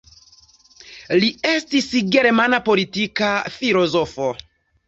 Li 1.23 1.29
estis 1.51 1.91
germana 2.17 2.63
politika 2.71 3.31
filozofo. 3.59 4.33